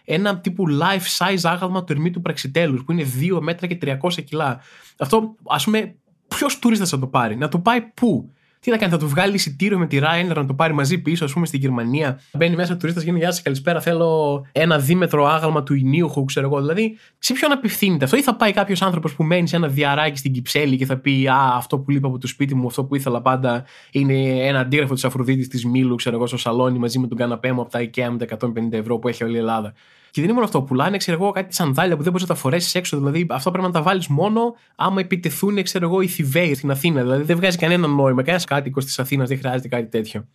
[0.05, 4.59] ένα τύπου life size άγαλμα του ερμήτου πραξιτέλου, που είναι 2 μέτρα και 300 κιλά.
[4.97, 5.95] Αυτό, ας πούμε,
[6.27, 9.33] ποιος τουρίστας θα το πάρει, να το πάει πού; Τι θα κάνει, θα του βγάλει
[9.35, 12.19] εισιτήριο με τη Ryanair να το πάρει μαζί πίσω, ας πούμε, στην Γερμανία.
[12.33, 13.81] Μπαίνει μέσα ο τουρίστας, γίνει Γεια σας, καλησπέρα.
[13.81, 16.59] Θέλω ένα δίμετρο άγαλμα του Ινίουχου, ξέρω εγώ.
[16.59, 20.17] Δηλαδή, σε ποιον απευθύνεται αυτό, ή θα πάει κάποιος άνθρωπος που μένει σε ένα διαράκι
[20.17, 22.95] στην Κυψέλη και θα πει Α, αυτό που λείπα από το σπίτι μου, αυτό που
[22.95, 27.07] ήθελα πάντα είναι ένα αντίγραφο της Αφροδίτης της Μήλου, ξέρω εγώ, στο σαλόνι μαζί με
[27.07, 29.73] τον καναπέ μου από τα IKEA με τα 150 ευρώ που έχει όλη η Ελλάδα.
[30.11, 30.61] Και δεν είναι μόνο αυτό.
[30.61, 32.97] Πουλάνε, ξέρω εγώ, κάτι σανδάλια που δεν μπορείς να τα φορέσεις έξω.
[32.97, 37.01] Δηλαδή, αυτό πρέπει να τα βάλεις μόνο άμα επιτεθούν, ξέρω εγώ, οι θηβαίοι στην Αθήνα.
[37.01, 38.21] Δηλαδή, δεν βγάζει κανένα νόημα.
[38.21, 40.27] Κανένας κάτοικος της Αθήνας δεν χρειάζεται κάτι τέτοιο.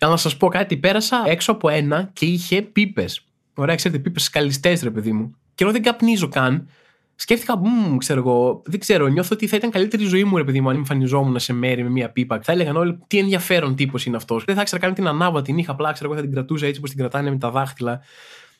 [0.00, 3.24] Αλλά να σας πω κάτι, πέρασα έξω από ένα και είχε πίπες.
[3.54, 5.34] Ωραία, ξέρετε, πίπες σκαλιστές, ρε παιδί μου.
[5.54, 6.68] Και εγώ δεν καπνίζω καν.
[7.14, 10.44] Σκέφτηκα, μmm, ξέρω εγώ, δεν ξέρω, νιώθω ότι θα ήταν καλύτερη η ζωή μου, ρε
[10.44, 12.40] παιδί μου, αν εμφανιζόμουν σε μέρη με μία πίπα.
[12.42, 14.44] Θα έλεγαν όλοι τι ενδιαφέρον τύπος είναι αυτός.
[14.44, 16.78] Δεν θα ήξερα καν την ανάβα, την είχα απλά, ξέρω εγώ, θα την κρατούσα έτσι
[16.78, 18.00] όπως την κρατάνε με τα δάχτυλα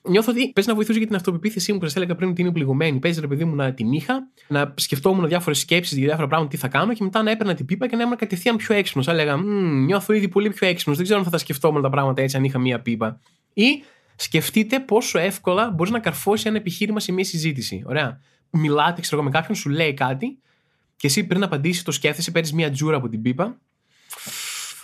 [0.09, 2.53] νιώθω ότι παίζει να βοηθούσε για την αυτοπεποίθησή μου που σας έλεγα πριν ότι είναι
[2.53, 2.99] πληγωμένη.
[2.99, 6.57] Παίζει ρε παιδί μου να την είχα, να σκεφτόμουν διάφορες σκέψεις για διάφορα πράγματα τι
[6.57, 9.09] θα κάνω και μετά να έπαιρνα την πίπα και να ήμουν κατευθείαν πιο έξυπνος.
[9.09, 9.37] Έλεγα,
[9.85, 10.97] νιώθω ήδη πολύ πιο έξυπνος.
[10.97, 13.21] Δεν ξέρω αν θα τα σκεφτόμουν τα πράγματα έτσι αν είχα μία πίπα.
[13.53, 13.83] Ή
[14.17, 17.83] σκεφτείτε πόσο εύκολα μπορείς να καρφώσεις ένα επιχείρημα σε μία συζήτηση.
[17.87, 18.21] Ωραία.
[18.51, 20.39] Μιλάτε, ξέρω με κάποιον, σου λέει κάτι
[20.97, 23.59] και εσύ πριν απαντήσεις το σκέφτεσαι, παίρνεις μία τζούρα από την πίπα.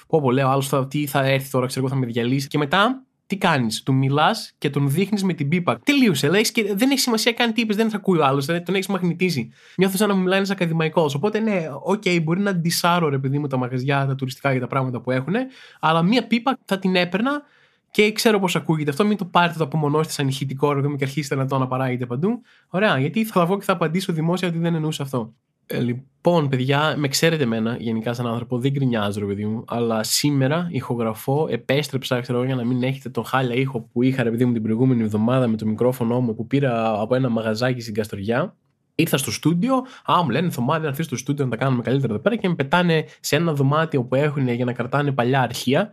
[0.06, 2.48] Πω, πω λέω, άλλο τι θα έρθει τώρα, ξέρω εγώ, θα με διαλύσει.
[2.48, 5.80] Και μετά τι κάνεις, του μιλάς και τον δείχνεις με την πίπα.
[5.84, 8.74] Τελείωσε, λέει και δεν έχει σημασία καν τι είπες, δεν θα ακούει ο άλλος, τον
[8.74, 9.50] έχεις μαγνητίσει.
[9.76, 11.14] Νιώθω σαν να μου μιλάει ένας ακαδημαϊκός.
[11.14, 14.60] Οπότε ναι, ok, okay, μπορεί να ντισάρω ρε παιδί μου τα μαγαζιά, τα τουριστικά για
[14.60, 15.34] τα πράγματα που έχουν,
[15.80, 17.42] αλλά μία πίπα θα την έπαιρνα
[17.90, 19.06] και ξέρω πώς ακούγεται αυτό.
[19.06, 22.42] Μην το πάρετε το απομονώσετε σαν ηχητικό ρε και αρχίσετε να το αναπαράγετε παντού.
[22.68, 25.34] Ωραία, γιατί θα βγω και θα απαντήσω δημόσια ότι δεν εννοούσα αυτό.
[25.66, 30.02] Ε, λοιπόν, παιδιά, με ξέρετε εμένα γενικά σαν άνθρωπο, δεν γκρινιάζω, ρε παιδί μου, αλλά
[30.02, 34.44] σήμερα ηχογραφώ, επέστρεψα, ξέρω για να μην έχετε τον χάλια ήχο που είχα, ρε παιδί
[34.44, 38.54] μου, την προηγούμενη εβδομάδα με το μικρόφωνο μου που πήρα από ένα μαγαζάκι στην Καστοριά.
[38.94, 39.74] Ήρθα στο στούντιο,
[40.04, 42.48] α, μου λένε Θωμάδι να έρθεις στο στούντιο να τα κάνουμε καλύτερα εδώ πέρα και
[42.48, 45.92] με πετάνε σε ένα δωμάτιο που έχουν για να κρατάνε παλιά αρχεία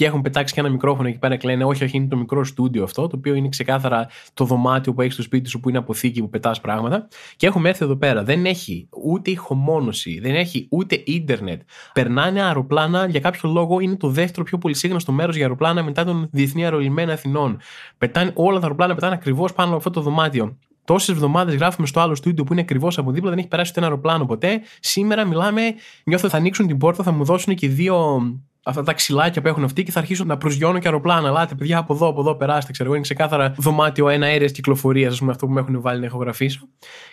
[0.00, 2.44] και έχουν πετάξει και ένα μικρόφωνο εκεί πέρα και λένε Όχι, όχι, είναι το μικρό
[2.44, 5.78] στούντιο αυτό, το οποίο είναι ξεκάθαρα το δωμάτιο που έχεις στο σπίτι σου που είναι
[5.78, 7.08] αποθήκη που πετάς πράγματα.
[7.36, 8.22] Και έχουμε έρθει εδώ πέρα.
[8.22, 11.60] Δεν έχει ούτε ηχομόνωση, δεν έχει ούτε ίντερνετ.
[11.92, 16.28] Περνάνε αεροπλάνα, για κάποιο λόγο είναι το δεύτερο πιο πολυσύγνωστο μέρος για αεροπλάνα μετά τον
[16.32, 17.58] Διεθνή Αερολιμένα Αθηνών.
[17.98, 20.58] Πετάνε, όλα τα αεροπλάνα πετάνε ακριβώς πάνω από αυτό το δωμάτιο.
[20.84, 23.80] Τόσες εβδομάδες γράφουμε στο άλλο στούντιο που είναι ακριβώς από δίπλα, δεν έχει περάσει ούτε
[23.80, 24.60] ένα αεροπλάνο ποτέ.
[24.80, 25.62] Σήμερα μιλάμε,
[26.04, 28.20] νιώθω θα ανοίξουν την πόρτα, θα μου δώσουν και δύο
[28.62, 31.28] αυτά τα ξυλάκια που έχουν αυτοί και θα αρχίσουν να προσγειώνω και αεροπλάνα.
[31.28, 32.72] Ελάτε, παιδιά, από εδώ, από εδώ περάστε.
[32.72, 36.00] Ξέρω εγώ, είναι ξεκάθαρα δωμάτιο ένα αέρια κυκλοφορίας, ας πούμε, αυτό που με έχουν βάλει
[36.00, 36.68] να ηχογραφήσω.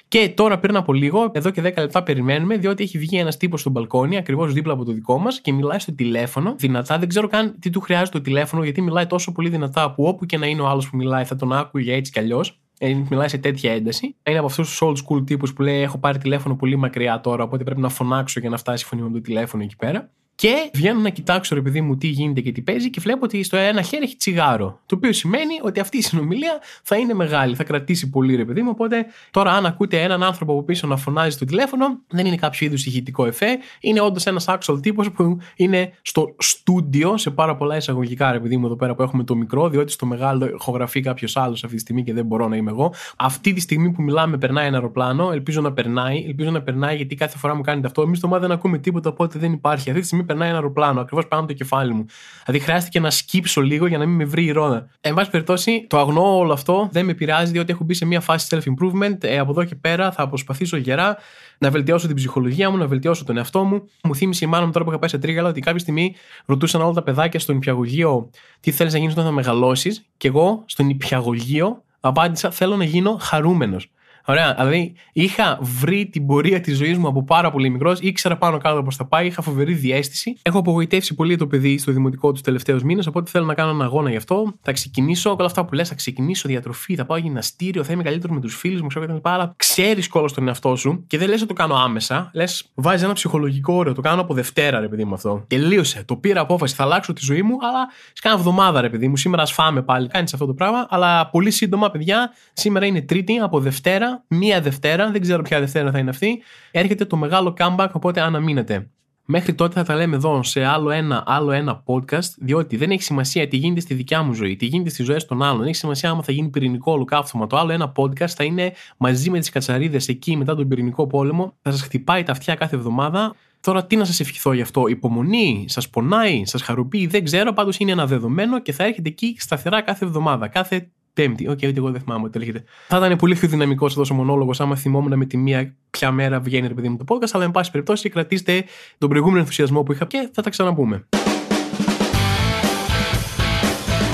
[0.07, 3.59] Και τώρα πριν από λίγο, εδώ και 10 λεπτά περιμένουμε, διότι έχει βγει ένας τύπος
[3.59, 6.97] στο μπαλκόνι, ακριβώς δίπλα από το δικό μας και μιλάει στο τηλέφωνο δυνατά.
[6.97, 10.25] Δεν ξέρω καν τι του χρειάζεται το τηλέφωνο, γιατί μιλάει τόσο πολύ δυνατά που όπου
[10.25, 12.59] και να είναι ο άλλος που μιλάει θα τον άκουγε έτσι κι αλλιώς.
[12.79, 14.15] Ε, μιλάει σε τέτοια ένταση.
[14.23, 17.43] Είναι από αυτούς τους old school τύπους που λέει: Έχω πάρει τηλέφωνο πολύ μακριά τώρα,
[17.43, 20.11] οπότε πρέπει να φωνάξω για να φτάσει η φωνή μου το τηλέφωνο εκεί πέρα.
[20.37, 23.43] Και βγαίνω να κοιτάξω, ρε παιδί μου, τι γίνεται και τι παίζει και βλέπω ότι
[23.43, 24.79] στο ένα χέρι έχει τσιγάρο.
[24.85, 28.61] Το οποίο σημαίνει ότι αυτή η συνομιλία θα είναι μεγάλη, θα κρατήσει πολύ, ρε παιδί
[28.61, 28.69] μου.
[28.71, 32.67] Οπότε τώρα, αν ακούτε έναν άνθρωπο από πίσω να φωνάζει στο τηλέφωνο, δεν είναι κάποιο
[32.67, 33.47] είδους ηχητικό εφέ.
[33.79, 38.57] Είναι όντως ένας actual τύπος που είναι στο στούντιο, σε πάρα πολλά εισαγωγικά, ρε παιδί
[38.57, 41.81] μου, εδώ πέρα που έχουμε το μικρό, διότι στο μεγάλο ηχογραφεί κάποιος άλλος αυτή τη
[41.81, 42.93] στιγμή και δεν μπορώ να είμαι εγώ.
[43.17, 45.31] Αυτή τη στιγμή που μιλάμε, περνάει ένα αεροπλάνο.
[45.31, 46.23] Ελπίζω να περνάει.
[46.27, 48.01] Ελπίζω να περνάει γιατί κάθε φορά μου κάνετε αυτό.
[48.01, 49.89] Εμείς στο μάτι δεν ακούμε τίποτα, οπότε δεν υπάρχει.
[49.89, 52.05] Αυτή τη στιγμή περνάει ένα αεροπλάνο ακριβώς πάνω από το κεφάλι μου.
[52.45, 54.89] Δηλαδή χρειάστηκε να σκύψω λίγο για να μην με βρει η ρόδα.
[55.01, 58.19] Εν πάση περιπτώσει, το αγνό όλο αυτό δεν με πειράζει διότι έχω μπει σε μια
[58.19, 59.23] φάση self-improvement.
[59.23, 61.17] Ε, από εδώ και πέρα θα προσπαθήσω γερά
[61.57, 63.89] να βελτιώσω την ψυχολογία μου, να βελτιώσω τον εαυτό μου.
[64.03, 66.81] Μου θύμισε η μάνα μου τώρα που είχα πάει σε τρίγαλα ότι κάποια στιγμή ρωτούσαν
[66.81, 70.05] όλα τα παιδάκια στον υπηαγωγείο τι θέλεις να γίνεις όταν θα μεγαλώσεις.
[70.17, 73.91] Και εγώ στον υπηαγωγείο απάντησα θέλω να γίνω χαρούμενος.
[74.29, 74.53] Ωραία.
[74.53, 78.83] Δηλαδή, είχα βρει την πορεία της ζωής μου από πάρα πολύ μικρός, ήξερα πάνω κάτω
[78.83, 80.37] πώς θα πάει, είχα φοβερή διέστηση.
[80.41, 83.83] Έχω απογοητεύσει πολύ το παιδί στο δημοτικό τους τελευταίους μήνες, οπότε θέλω να κάνω ένα
[83.83, 84.53] αγώνα γι' αυτό.
[84.61, 88.35] Θα ξεκινήσω όλα αυτά που λες, θα ξεκινήσω διατροφή, θα πάω γυμναστήριο, θα είμαι καλύτερος
[88.35, 89.15] με τους φίλους μου, ξέρω κτλ.
[89.21, 92.29] Αλλά ξέρεις κόλλο στον εαυτό σου και δεν λες ότι το κάνω άμεσα.
[92.33, 95.43] Λες, βάζεις ένα ψυχολογικό όριο, το κάνω από Δευτέρα, ρε παιδί μου αυτό.
[95.47, 96.03] Τελείωσε.
[96.05, 99.17] Το πήρα απόφαση, θα αλλάξω τη ζωή μου, αλλά σε κάνα εβδομάδα, ρε παιδί μου.
[99.17, 100.07] Σήμερα ας πάλι.
[100.07, 105.11] Κάνεις αυτό το πράγμα, αλλά πολύ σύντομα, παιδιά, σήμερα είναι Τρίτη από Δευτέρα μία Δευτέρα,
[105.11, 108.89] δεν ξέρω ποια Δευτέρα θα είναι αυτή, έρχεται το μεγάλο comeback, οπότε αναμείνετε.
[109.29, 113.01] Μέχρι τότε θα τα λέμε εδώ σε άλλο ένα, άλλο ένα podcast, διότι δεν έχει
[113.01, 115.57] σημασία τι γίνεται στη δικιά μου ζωή, τι γίνεται στις ζωές των άλλων.
[115.57, 117.47] Δεν έχει σημασία άμα θα γίνει πυρηνικό ολοκαύτωμα.
[117.47, 121.57] Το άλλο ένα podcast θα είναι μαζί με τις κατσαρίδες εκεί μετά τον πυρηνικό πόλεμο.
[121.61, 123.35] Θα σας χτυπάει τα αυτιά κάθε εβδομάδα.
[123.61, 127.77] Τώρα τι να σας ευχηθώ γι' αυτό, υπομονή, σας πονάει, σας χαροποιεί, δεν ξέρω, πάντως
[127.77, 131.47] είναι ένα δεδομένο και θα έρχεται εκεί σταθερά κάθε εβδομάδα, κάθε Πέμπτη.
[131.47, 132.63] Ok, okay, εγώ δεν θυμάμαι ότι λέγεται.
[132.87, 136.39] Θα ήταν πολύ πιο δυναμικός αυτός ο μονόλογος άμα θυμόμουν με τη μία ποια μέρα
[136.39, 137.29] βγαίνει, ρε παιδί μου, το podcast.
[137.31, 138.63] Αλλά, εν πάση περιπτώσει, κρατήστε
[138.97, 141.05] τον προηγούμενο ενθουσιασμό που είχα και θα τα ξαναπούμε.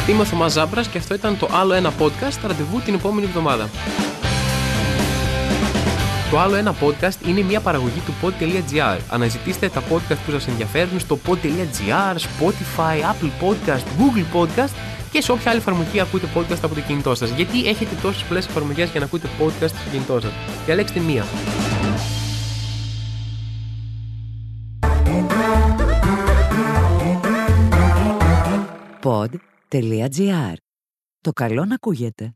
[0.10, 3.70] Είμαι ο Θωμάς Ζάμπρας και αυτό ήταν το άλλο ένα podcast, ραντεβού την επόμενη εβδομάδα.
[6.32, 9.00] Το άλλο ένα podcast είναι μια παραγωγή του pod.gr.
[9.10, 14.74] Αναζητήστε τα podcast που σας ενδιαφέρουν στο pod.gr, Spotify, Apple Podcast, Google Podcast
[15.13, 17.30] και σε όποια άλλη εφαρμογή ακούτε podcast από το κινητό σας.
[17.30, 20.32] Γιατί έχετε τόσες πολλές εφαρμογές για να ακούτε podcast στο κινητό σας.
[20.65, 21.26] Διαλέξτε μία.
[29.04, 30.54] Pod.gr.
[31.21, 32.34] Το καλό να ακούγεται.